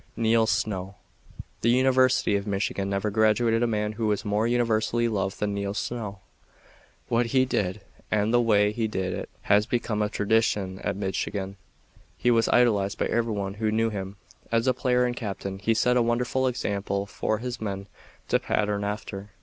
"'"Neil 0.25 0.47
Snow 0.47 0.95
The 1.61 1.69
University 1.69 2.35
of 2.35 2.47
Michigan 2.47 2.89
never 2.89 3.11
graduated 3.11 3.61
a 3.61 3.67
man 3.67 3.91
who 3.91 4.07
was 4.07 4.25
more 4.25 4.47
universally 4.47 5.07
loved 5.07 5.39
than 5.39 5.53
Neil 5.53 5.75
Snow. 5.75 6.21
What 7.07 7.27
he 7.27 7.45
did 7.45 7.81
and 8.09 8.33
the 8.33 8.41
way 8.41 8.71
he 8.71 8.87
did 8.87 9.13
it 9.13 9.29
has 9.43 9.67
become 9.67 10.01
a 10.01 10.09
tradition 10.09 10.79
at 10.79 10.95
Michigan. 10.95 11.55
He 12.17 12.31
was 12.31 12.49
idolized 12.49 12.97
by 12.97 13.05
every 13.09 13.33
one 13.33 13.53
who 13.53 13.69
knew 13.71 13.91
him. 13.91 14.15
As 14.51 14.65
a 14.65 14.73
player 14.73 15.05
and 15.05 15.15
captain 15.15 15.59
he 15.59 15.75
set 15.75 15.97
a 15.97 16.01
wonderful 16.01 16.47
example 16.47 17.05
for 17.05 17.37
his 17.37 17.61
men 17.61 17.85
to 18.29 18.39
pattern 18.39 18.83
after. 18.83 19.29